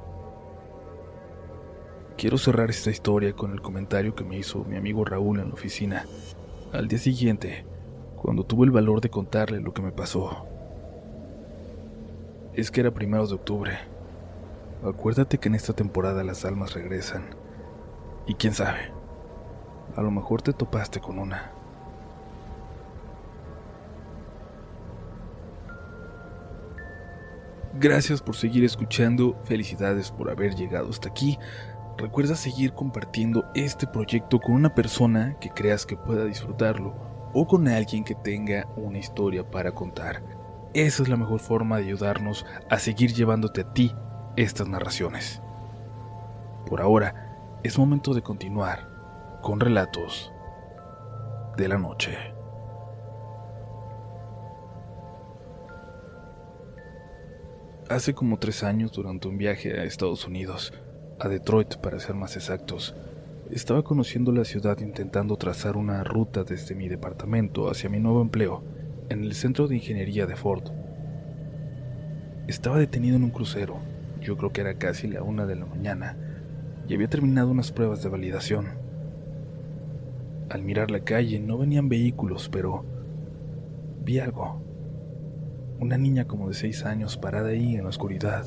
Quiero 2.17 2.38
cerrar 2.38 2.69
esta 2.69 2.89
historia 2.89 3.34
con 3.34 3.51
el 3.51 3.62
comentario 3.62 4.15
que 4.15 4.24
me 4.24 4.38
hizo 4.38 4.63
mi 4.63 4.75
amigo 4.75 5.05
Raúl 5.05 5.39
en 5.39 5.50
la 5.50 5.53
oficina. 5.53 6.05
Al 6.74 6.88
día 6.88 6.98
siguiente, 6.98 7.65
cuando 8.15 8.43
tuve 8.43 8.65
el 8.65 8.72
valor 8.72 9.01
de 9.01 9.10
contarle 9.10 9.60
lo 9.60 9.74
que 9.74 9.84
me 9.84 9.91
pasó. 9.91 10.48
Es 12.53 12.72
que 12.72 12.81
era 12.81 12.91
primeros 12.91 13.29
de 13.29 13.36
octubre. 13.36 13.77
Acuérdate 14.84 15.38
que 15.38 15.50
en 15.50 15.55
esta 15.55 15.74
temporada 15.74 16.24
las 16.24 16.43
almas 16.43 16.74
regresan. 16.74 17.36
Y 18.25 18.34
quién 18.34 18.53
sabe, 18.53 18.91
a 19.96 20.01
lo 20.01 20.12
mejor 20.12 20.41
te 20.41 20.53
topaste 20.53 21.00
con 21.00 21.19
una. 21.19 21.57
Gracias 27.74 28.22
por 28.22 28.36
seguir 28.36 28.64
escuchando, 28.64 29.40
felicidades 29.44 30.12
por 30.12 30.30
haber 30.30 30.56
llegado 30.56 30.90
hasta 30.90 31.10
aquí. 31.10 31.38
Recuerda 31.98 32.36
seguir 32.36 32.74
compartiendo 32.74 33.46
este 33.56 33.88
proyecto 33.88 34.40
con 34.40 34.56
una 34.56 34.74
persona 34.74 35.36
que 35.40 35.50
creas 35.50 35.86
que 35.86 35.98
pueda 35.98 36.26
disfrutarlo 36.26 36.96
o 37.34 37.46
con 37.46 37.68
alguien 37.68 38.04
que 38.04 38.16
tenga 38.16 38.68
una 38.76 38.98
historia 38.98 39.50
para 39.50 39.72
contar. 39.72 40.24
Esa 40.74 41.04
es 41.04 41.10
la 41.10 41.18
mejor 41.18 41.40
forma 41.40 41.78
de 41.78 41.86
ayudarnos 41.86 42.46
a 42.70 42.80
seguir 42.80 43.14
llevándote 43.14 43.62
a 43.62 43.74
ti 43.74 43.94
estas 44.36 44.68
narraciones. 44.68 45.42
Por 46.68 46.82
ahora, 46.82 47.60
es 47.64 47.78
momento 47.78 48.14
de 48.14 48.22
continuar 48.22 48.88
con 49.42 49.60
relatos 49.60 50.32
de 51.58 51.68
la 51.68 51.78
noche. 51.78 52.37
Hace 57.89 58.13
como 58.13 58.38
tres 58.38 58.65
años, 58.65 58.91
durante 58.91 59.29
un 59.29 59.38
viaje 59.38 59.79
a 59.79 59.86
Estados 59.86 60.27
Unidos, 60.27 60.74
a 61.22 61.29
Detroit 61.29 61.75
para 61.75 62.01
ser 62.01 62.15
más 62.15 62.36
exactos. 62.36 62.94
Estaba 63.50 63.82
conociendo 63.82 64.34
la 64.34 64.44
ciudad 64.44 64.77
intentando 64.82 65.38
trazar 65.38 65.77
una 65.77 66.03
ruta 66.03 66.44
desde 66.44 66.75
mi 66.75 66.89
departamento 66.89 67.70
hacia 67.70 67.89
mi 67.89 68.01
nuevo 68.01 68.22
empleo 68.22 68.62
en 69.08 69.24
el 69.24 69.34
centro 69.36 69.70
de 69.70 69.75
ingeniería 69.75 70.25
de 70.25 70.36
Ford. 70.36 70.63
Estaba 72.48 72.77
detenido 72.77 73.15
en 73.15 73.24
un 73.24 73.29
crucero, 73.29 73.77
yo 74.20 74.36
creo 74.36 74.51
que 74.51 74.60
era 74.60 74.74
casi 74.74 75.08
la 75.08 75.24
una 75.24 75.46
de 75.46 75.56
la 75.56 75.65
mañana, 75.65 76.17
y 76.89 76.94
había 76.94 77.08
terminado 77.08 77.51
unas 77.51 77.72
pruebas 77.72 78.03
de 78.03 78.10
validación. 78.10 78.67
Al 80.50 80.62
mirar 80.62 80.91
la 80.91 81.06
calle 81.06 81.39
no 81.39 81.58
venían 81.58 81.88
vehículos, 81.88 82.50
pero 82.50 82.84
vi 84.03 84.20
algo. 84.20 84.67
Una 85.79 85.98
niña 85.98 86.25
como 86.25 86.48
de 86.50 86.55
seis 86.55 86.86
años 86.86 87.17
parada 87.17 87.50
ahí 87.50 87.75
en 87.75 87.84
la 87.84 87.89
oscuridad 87.89 88.46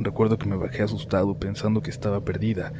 Recuerdo 0.00 0.38
que 0.38 0.48
me 0.48 0.56
bajé 0.56 0.84
asustado 0.84 1.34
pensando 1.34 1.82
que 1.82 1.90
estaba 1.90 2.20
perdida, 2.20 2.72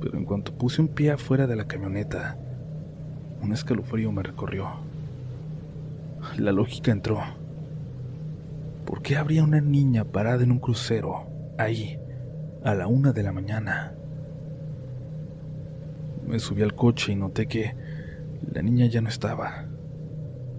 pero 0.00 0.16
en 0.16 0.24
cuanto 0.24 0.54
puse 0.54 0.80
un 0.80 0.88
pie 0.88 1.10
afuera 1.10 1.46
de 1.46 1.54
la 1.54 1.66
camioneta, 1.66 2.38
un 3.42 3.52
escalofrío 3.52 4.10
me 4.10 4.22
recorrió. 4.22 4.68
La 6.38 6.52
lógica 6.52 6.92
entró. 6.92 7.20
¿Por 8.86 9.02
qué 9.02 9.18
habría 9.18 9.44
una 9.44 9.60
niña 9.60 10.04
parada 10.04 10.42
en 10.42 10.50
un 10.50 10.60
crucero, 10.60 11.26
ahí, 11.58 11.98
a 12.64 12.74
la 12.74 12.86
una 12.86 13.12
de 13.12 13.22
la 13.22 13.32
mañana? 13.32 13.92
Me 16.26 16.38
subí 16.38 16.62
al 16.62 16.74
coche 16.74 17.12
y 17.12 17.16
noté 17.16 17.46
que 17.46 17.74
la 18.50 18.62
niña 18.62 18.86
ya 18.86 19.02
no 19.02 19.10
estaba. 19.10 19.66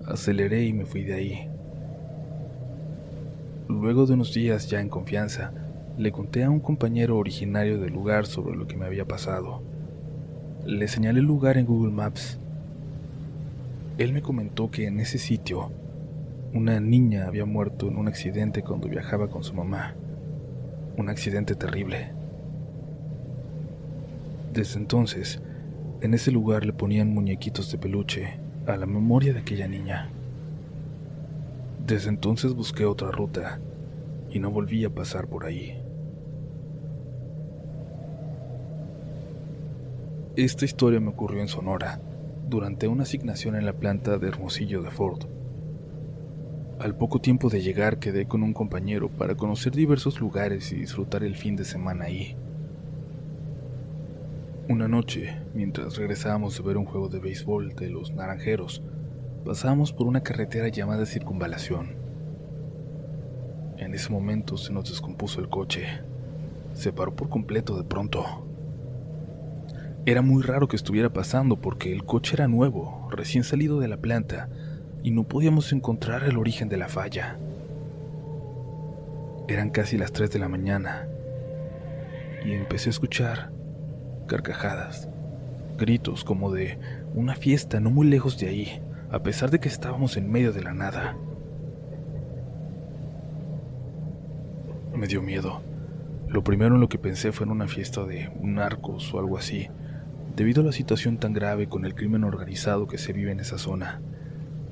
Aceleré 0.08 0.66
y 0.66 0.74
me 0.74 0.86
fui 0.86 1.04
de 1.04 1.14
ahí. 1.16 1.50
Luego 3.68 4.06
de 4.06 4.14
unos 4.14 4.34
días 4.36 4.70
ya 4.70 4.80
en 4.80 4.90
confianza, 4.90 5.52
le 5.98 6.12
conté 6.12 6.44
a 6.44 6.50
un 6.52 6.60
compañero 6.60 7.18
originario 7.18 7.80
del 7.80 7.94
lugar 7.94 8.28
sobre 8.28 8.56
lo 8.56 8.68
que 8.68 8.78
me 8.78 8.86
había 8.86 9.06
pasado. 9.06 9.64
Le 10.64 10.88
señalé 10.88 11.22
el 11.22 11.26
lugar 11.26 11.58
en 11.58 11.66
Google 11.66 11.92
Maps. 11.92 12.38
Él 13.98 14.14
me 14.14 14.22
comentó 14.22 14.70
que 14.70 14.86
en 14.86 15.00
ese 15.00 15.18
sitio 15.18 15.72
una 16.54 16.80
niña 16.80 17.26
había 17.26 17.46
muerto 17.46 17.88
en 17.88 17.98
un 17.98 18.08
accidente 18.08 18.62
cuando 18.62 18.88
viajaba 18.88 19.30
con 19.30 19.44
su 19.44 19.56
mamá. 19.56 19.96
Un 20.98 21.10
accidente 21.10 21.56
terrible. 21.56 22.12
Desde 24.54 24.80
entonces, 24.80 25.42
en 26.02 26.14
ese 26.14 26.32
lugar 26.32 26.64
le 26.64 26.74
ponían 26.74 27.12
muñequitos 27.12 27.72
de 27.72 27.80
peluche 27.80 28.45
a 28.74 28.78
la 28.78 28.86
memoria 28.86 29.34
de 29.34 29.40
aquella 29.40 29.68
niña. 29.68 30.10
Desde 31.86 32.10
entonces 32.10 32.54
busqué 32.54 32.86
otra 32.86 33.12
ruta 33.12 33.60
y 34.32 34.40
no 34.40 34.50
volví 34.50 34.84
a 34.86 34.90
pasar 34.90 35.28
por 35.28 35.46
ahí. 35.46 35.82
Esta 40.36 40.66
historia 40.66 41.00
me 41.00 41.10
ocurrió 41.10 41.42
en 41.42 41.48
Sonora, 41.48 42.02
durante 42.50 42.88
una 42.88 43.04
asignación 43.04 43.56
en 43.56 43.66
la 43.66 43.74
planta 43.74 44.18
de 44.18 44.28
Hermosillo 44.28 44.82
de 44.82 44.92
Ford. 44.92 45.26
Al 46.80 46.96
poco 46.96 47.22
tiempo 47.22 47.50
de 47.50 47.62
llegar 47.62 48.00
quedé 48.00 48.26
con 48.26 48.44
un 48.44 48.54
compañero 48.54 49.10
para 49.10 49.36
conocer 49.36 49.74
diversos 49.74 50.20
lugares 50.20 50.72
y 50.72 50.76
disfrutar 50.76 51.24
el 51.24 51.36
fin 51.36 51.56
de 51.56 51.64
semana 51.64 52.06
ahí. 52.06 52.36
Una 54.68 54.88
noche, 54.88 55.38
mientras 55.54 55.98
regresábamos 55.98 56.58
de 56.58 56.64
ver 56.64 56.78
un 56.78 56.86
juego 56.86 57.10
de 57.10 57.20
béisbol 57.20 57.76
de 57.76 57.90
los 57.90 58.12
Naranjeros, 58.14 58.82
Pasamos 59.46 59.94
por 59.94 60.08
una 60.08 60.24
carretera 60.24 60.70
llamada 60.70 61.06
Circunvalación. 61.06 61.98
En 63.78 63.94
ese 63.94 64.10
momento 64.10 64.58
se 64.58 64.74
nos 64.74 64.90
descompuso 64.90 65.40
el 65.40 65.50
coche. 65.50 65.86
Se 66.74 66.92
paró 66.92 67.16
por 67.16 67.30
completo 67.30 67.78
de 67.78 67.84
pronto. 67.84 68.26
Era 70.08 70.24
muy 70.24 70.42
raro 70.42 70.68
que 70.68 70.76
estuviera 70.76 71.14
pasando 71.14 71.58
porque 71.58 71.94
el 71.94 72.06
coche 72.06 72.34
era 72.34 72.48
nuevo, 72.48 73.08
recién 73.12 73.44
salido 73.44 73.80
de 73.80 73.88
la 73.88 73.98
planta, 73.98 74.50
y 75.04 75.12
no 75.12 75.26
podíamos 75.26 75.72
encontrar 75.74 76.24
el 76.24 76.38
origen 76.38 76.68
de 76.68 76.78
la 76.78 76.88
falla. 76.88 77.38
Eran 79.48 79.70
casi 79.70 79.96
las 79.96 80.12
3 80.12 80.32
de 80.32 80.40
la 80.40 80.50
mañana 80.50 81.08
y 82.44 82.54
empecé 82.54 82.90
a 82.90 82.94
escuchar 82.94 83.52
carcajadas, 84.26 85.10
gritos 85.78 86.24
como 86.24 86.52
de 86.52 86.78
una 87.14 87.36
fiesta 87.36 87.80
no 87.80 87.90
muy 87.90 88.08
lejos 88.08 88.38
de 88.38 88.48
ahí, 88.48 88.82
a 89.12 89.24
pesar 89.24 89.52
de 89.52 89.60
que 89.60 89.70
estábamos 89.70 90.18
en 90.18 90.32
medio 90.32 90.52
de 90.52 90.64
la 90.64 90.74
nada. 90.74 91.16
Me 94.94 95.08
dio 95.08 95.22
miedo. 95.22 95.62
Lo 96.28 96.44
primero 96.44 96.76
en 96.76 96.82
lo 96.82 96.90
que 96.90 96.98
pensé 96.98 97.32
fue 97.32 97.46
en 97.46 97.52
una 97.52 97.68
fiesta 97.68 98.04
de 98.06 98.32
narcos 98.42 99.14
o 99.14 99.20
algo 99.20 99.38
así, 99.38 99.70
debido 100.36 100.62
a 100.62 100.66
la 100.66 100.72
situación 100.72 101.18
tan 101.18 101.34
grave 101.34 101.68
con 101.68 101.86
el 101.86 101.96
crimen 101.96 102.24
organizado 102.24 102.88
que 102.88 102.98
se 102.98 103.14
vive 103.14 103.32
en 103.32 103.40
esa 103.40 103.58
zona. 103.58 104.02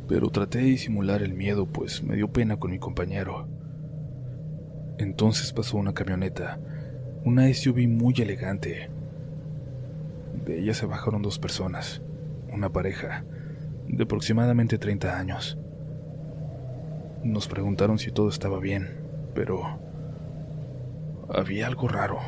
Pero 0.08 0.30
traté 0.30 0.60
de 0.60 0.66
disimular 0.66 1.22
el 1.22 1.34
miedo, 1.34 1.66
pues 1.66 2.04
me 2.04 2.16
dio 2.16 2.32
pena 2.32 2.58
con 2.58 2.72
mi 2.72 2.80
compañero. 2.80 3.48
Entonces 4.98 5.54
pasó 5.54 5.78
una 5.78 5.94
camioneta, 5.94 6.60
una 7.24 7.52
SUV 7.54 7.88
muy 7.88 8.14
elegante. 8.18 8.90
De 10.34 10.60
ella 10.60 10.74
se 10.74 10.86
bajaron 10.86 11.22
dos 11.22 11.40
personas, 11.40 12.02
una 12.52 12.70
pareja, 12.70 13.24
de 13.88 14.04
aproximadamente 14.04 14.78
30 14.78 15.18
años. 15.18 15.58
Nos 17.24 17.48
preguntaron 17.48 18.00
si 18.00 18.12
todo 18.12 18.30
estaba 18.30 18.60
bien, 18.60 18.98
pero 19.34 19.80
había 21.30 21.68
algo 21.68 21.88
raro. 21.88 22.20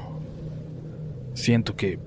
Siento 1.33 1.75
que 1.75 1.99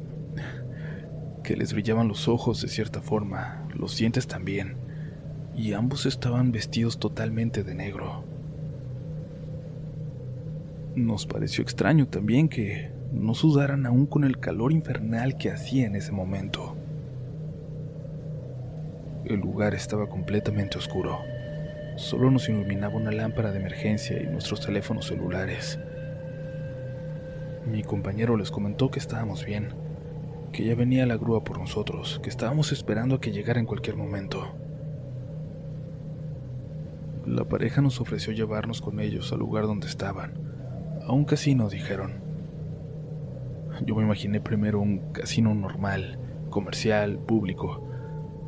que 1.48 1.56
les 1.56 1.72
brillaban 1.72 2.08
los 2.08 2.28
ojos 2.28 2.60
de 2.60 2.68
cierta 2.68 3.00
forma, 3.00 3.66
los 3.74 3.96
dientes 3.96 4.26
también, 4.26 4.76
y 5.56 5.72
ambos 5.72 6.04
estaban 6.04 6.52
vestidos 6.52 6.98
totalmente 6.98 7.64
de 7.64 7.74
negro. 7.74 8.22
Nos 10.94 11.24
pareció 11.24 11.62
extraño 11.62 12.06
también 12.06 12.50
que 12.50 12.90
no 13.12 13.34
sudaran 13.34 13.86
aún 13.86 14.06
con 14.06 14.24
el 14.24 14.38
calor 14.38 14.72
infernal 14.72 15.36
que 15.36 15.50
hacía 15.50 15.86
en 15.86 15.96
ese 15.96 16.12
momento. 16.12 16.76
El 19.24 19.40
lugar 19.40 19.74
estaba 19.74 20.08
completamente 20.08 20.78
oscuro. 20.78 21.18
Solo 21.96 22.30
nos 22.30 22.48
iluminaba 22.48 22.94
una 22.96 23.10
lámpara 23.10 23.50
de 23.50 23.58
emergencia 23.58 24.22
y 24.22 24.26
nuestros 24.26 24.64
teléfonos 24.64 25.06
celulares. 25.06 25.78
Mi 27.66 27.82
compañero 27.82 28.36
les 28.36 28.50
comentó 28.50 28.90
que 28.90 28.98
estábamos 28.98 29.44
bien, 29.44 29.74
que 30.52 30.64
ya 30.64 30.74
venía 30.74 31.04
la 31.06 31.16
grúa 31.16 31.44
por 31.44 31.58
nosotros, 31.58 32.20
que 32.22 32.30
estábamos 32.30 32.72
esperando 32.72 33.16
a 33.16 33.20
que 33.20 33.32
llegara 33.32 33.60
en 33.60 33.66
cualquier 33.66 33.96
momento. 33.96 34.54
La 37.26 37.44
pareja 37.44 37.82
nos 37.82 38.00
ofreció 38.00 38.32
llevarnos 38.32 38.80
con 38.80 39.00
ellos 39.00 39.32
al 39.32 39.40
lugar 39.40 39.64
donde 39.64 39.86
estaban, 39.86 40.32
a 41.06 41.12
un 41.12 41.24
casino, 41.24 41.68
dijeron. 41.68 42.27
Yo 43.84 43.94
me 43.94 44.02
imaginé 44.02 44.40
primero 44.40 44.80
un 44.80 45.12
casino 45.12 45.54
normal, 45.54 46.18
comercial, 46.50 47.18
público, 47.18 47.88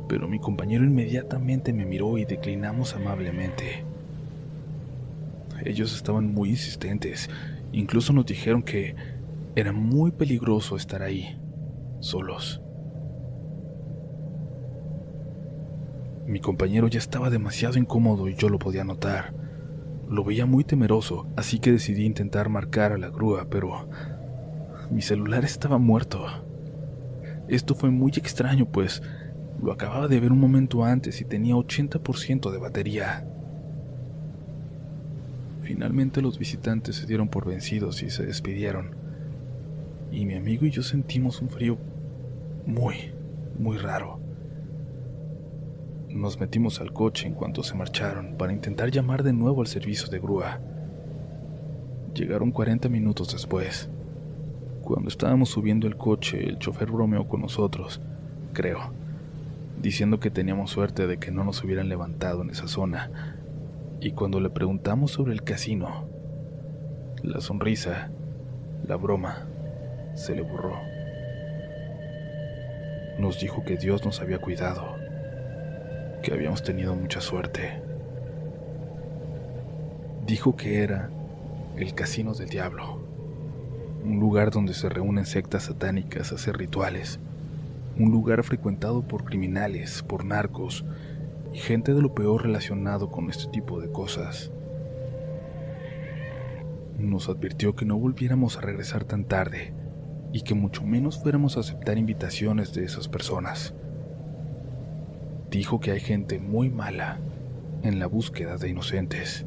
pero 0.09 0.27
mi 0.27 0.39
compañero 0.39 0.83
inmediatamente 0.83 1.71
me 1.71 1.85
miró 1.85 2.17
y 2.17 2.25
declinamos 2.25 2.95
amablemente. 2.95 3.85
Ellos 5.63 5.95
estaban 5.95 6.33
muy 6.33 6.49
insistentes, 6.49 7.29
incluso 7.71 8.11
nos 8.11 8.25
dijeron 8.25 8.63
que 8.63 8.95
era 9.55 9.71
muy 9.71 10.11
peligroso 10.11 10.75
estar 10.75 11.01
ahí, 11.01 11.39
solos. 11.99 12.61
Mi 16.27 16.39
compañero 16.39 16.87
ya 16.87 16.99
estaba 16.99 17.29
demasiado 17.29 17.77
incómodo 17.77 18.27
y 18.27 18.35
yo 18.35 18.49
lo 18.49 18.59
podía 18.59 18.83
notar. 18.83 19.33
Lo 20.09 20.23
veía 20.23 20.45
muy 20.45 20.63
temeroso, 20.63 21.27
así 21.37 21.59
que 21.59 21.71
decidí 21.71 22.05
intentar 22.05 22.49
marcar 22.49 22.91
a 22.91 22.97
la 22.97 23.09
grúa, 23.09 23.47
pero 23.49 23.87
mi 24.91 25.01
celular 25.01 25.45
estaba 25.45 25.77
muerto. 25.77 26.25
Esto 27.47 27.75
fue 27.75 27.89
muy 27.89 28.11
extraño, 28.11 28.65
pues 28.65 29.01
lo 29.61 29.71
acababa 29.71 30.07
de 30.07 30.19
ver 30.19 30.31
un 30.31 30.39
momento 30.39 30.83
antes 30.83 31.21
y 31.21 31.25
tenía 31.25 31.55
80% 31.55 32.51
de 32.51 32.57
batería. 32.57 33.25
Finalmente 35.61 36.21
los 36.21 36.37
visitantes 36.37 36.97
se 36.97 37.05
dieron 37.05 37.29
por 37.29 37.45
vencidos 37.45 38.03
y 38.03 38.09
se 38.09 38.25
despidieron. 38.25 38.95
Y 40.11 40.25
mi 40.25 40.35
amigo 40.35 40.65
y 40.65 40.71
yo 40.71 40.83
sentimos 40.83 41.41
un 41.41 41.49
frío 41.49 41.77
muy, 42.65 43.13
muy 43.57 43.77
raro. 43.77 44.19
Nos 46.09 46.37
metimos 46.37 46.81
al 46.81 46.91
coche 46.91 47.27
en 47.27 47.33
cuanto 47.33 47.63
se 47.63 47.75
marcharon 47.75 48.35
para 48.37 48.51
intentar 48.51 48.91
llamar 48.91 49.23
de 49.23 49.31
nuevo 49.31 49.61
al 49.61 49.67
servicio 49.67 50.09
de 50.09 50.19
grúa. 50.19 50.59
Llegaron 52.13 52.51
40 52.51 52.89
minutos 52.89 53.31
después. 53.31 53.89
Cuando 54.91 55.07
estábamos 55.07 55.47
subiendo 55.47 55.87
el 55.87 55.95
coche, 55.95 56.49
el 56.49 56.59
chofer 56.59 56.91
bromeó 56.91 57.25
con 57.25 57.39
nosotros, 57.39 58.01
creo, 58.51 58.91
diciendo 59.81 60.19
que 60.19 60.29
teníamos 60.29 60.71
suerte 60.71 61.07
de 61.07 61.17
que 61.17 61.31
no 61.31 61.45
nos 61.45 61.63
hubieran 61.63 61.87
levantado 61.87 62.41
en 62.41 62.49
esa 62.49 62.67
zona. 62.67 63.37
Y 64.01 64.11
cuando 64.11 64.41
le 64.41 64.49
preguntamos 64.49 65.11
sobre 65.11 65.31
el 65.31 65.43
casino, 65.43 66.09
la 67.23 67.39
sonrisa, 67.39 68.11
la 68.85 68.97
broma, 68.97 69.47
se 70.15 70.35
le 70.35 70.41
borró. 70.41 70.75
Nos 73.17 73.39
dijo 73.39 73.63
que 73.63 73.77
Dios 73.77 74.03
nos 74.03 74.19
había 74.19 74.39
cuidado 74.39 74.97
que 76.21 76.33
habíamos 76.33 76.63
tenido 76.63 76.95
mucha 76.95 77.21
suerte. 77.21 77.81
Dijo 80.27 80.57
que 80.57 80.83
era 80.83 81.09
el 81.77 81.93
Casino 81.93 82.33
del 82.33 82.49
Diablo, 82.49 83.00
un 84.03 84.19
lugar 84.19 84.51
donde 84.51 84.73
se 84.73 84.89
reúnen 84.89 85.25
sectas 85.25 85.63
satánicas 85.63 86.31
a 86.31 86.35
hacer 86.35 86.57
rituales, 86.57 87.19
un 87.97 88.11
lugar 88.11 88.43
frecuentado 88.43 89.01
por 89.01 89.23
criminales, 89.23 90.03
por 90.03 90.25
narcos 90.25 90.85
y 91.53 91.57
gente 91.57 91.93
de 91.93 92.01
lo 92.01 92.13
peor 92.13 92.43
relacionado 92.43 93.11
con 93.11 93.29
este 93.29 93.51
tipo 93.51 93.79
de 93.79 93.91
cosas. 93.91 94.51
Nos 96.97 97.29
advirtió 97.29 97.75
que 97.75 97.85
no 97.85 97.97
volviéramos 97.97 98.57
a 98.57 98.61
regresar 98.61 99.03
tan 99.03 99.25
tarde 99.25 99.73
y 100.33 100.41
que 100.41 100.53
mucho 100.53 100.83
menos 100.83 101.21
fuéramos 101.21 101.57
a 101.57 101.61
aceptar 101.61 101.97
invitaciones 101.97 102.73
de 102.73 102.85
esas 102.85 103.07
personas 103.07 103.73
dijo 105.51 105.81
que 105.81 105.91
hay 105.91 105.99
gente 105.99 106.39
muy 106.39 106.69
mala 106.69 107.19
en 107.83 107.99
la 107.99 108.07
búsqueda 108.07 108.57
de 108.57 108.69
inocentes. 108.69 109.45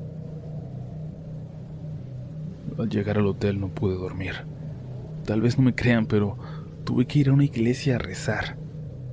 Al 2.78 2.88
llegar 2.88 3.18
al 3.18 3.26
hotel 3.26 3.60
no 3.60 3.68
pude 3.68 3.94
dormir. 3.94 4.34
Tal 5.24 5.40
vez 5.40 5.56
no 5.56 5.64
me 5.64 5.74
crean, 5.74 6.06
pero 6.06 6.36
tuve 6.84 7.06
que 7.06 7.20
ir 7.20 7.28
a 7.28 7.32
una 7.32 7.44
iglesia 7.44 7.96
a 7.96 7.98
rezar 7.98 8.56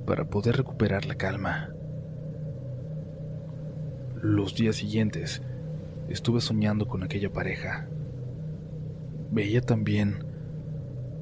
para 0.06 0.24
poder 0.24 0.56
recuperar 0.56 1.06
la 1.06 1.14
calma. 1.14 1.70
Los 4.20 4.54
días 4.54 4.76
siguientes 4.76 5.42
estuve 6.08 6.40
soñando 6.40 6.88
con 6.88 7.02
aquella 7.02 7.32
pareja. 7.32 7.86
Veía 9.30 9.60
también 9.60 10.24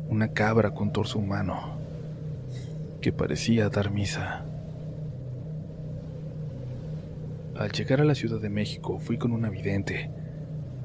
una 0.08 0.32
cabra 0.32 0.72
con 0.72 0.92
torso 0.92 1.18
humano 1.18 1.78
que 3.00 3.12
parecía 3.12 3.68
dar 3.68 3.90
misa. 3.90 4.44
Al 7.56 7.70
llegar 7.72 8.00
a 8.00 8.04
la 8.04 8.14
Ciudad 8.14 8.40
de 8.40 8.48
México 8.48 8.98
fui 8.98 9.18
con 9.18 9.32
una 9.32 9.50
vidente 9.50 10.10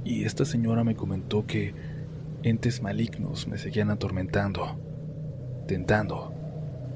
y 0.05 0.23
esta 0.23 0.45
señora 0.45 0.83
me 0.83 0.95
comentó 0.95 1.45
que 1.47 1.73
entes 2.43 2.81
malignos 2.81 3.47
me 3.47 3.57
seguían 3.57 3.89
atormentando, 3.89 4.77
tentando 5.67 6.31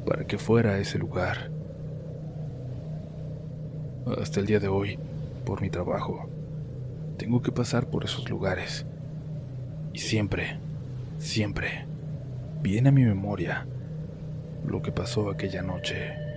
para 0.06 0.26
que 0.26 0.38
fuera 0.38 0.74
a 0.74 0.78
ese 0.78 1.00
lugar. 1.00 1.50
Hasta 4.22 4.40
el 4.40 4.46
día 4.46 4.60
de 4.60 4.68
hoy, 4.68 5.00
por 5.44 5.60
mi 5.62 5.72
trabajo, 5.72 6.30
tengo 7.18 7.42
que 7.42 7.52
pasar 7.52 7.90
por 7.90 8.06
esos 8.06 8.30
lugares. 8.30 8.86
Y 9.92 10.00
siempre, 10.00 10.60
siempre, 11.18 11.86
viene 12.62 12.90
a 12.90 12.92
mi 12.92 13.04
memoria 13.04 13.66
lo 14.68 14.84
que 14.84 14.92
pasó 14.92 15.32
aquella 15.32 15.64
noche. 15.64 16.29